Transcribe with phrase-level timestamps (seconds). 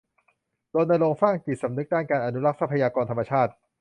[0.75, 3.51] รณรงค์สร้างจิตสำนึกด้านการอนุรักษ์ทรัพยากรธรรมชาติ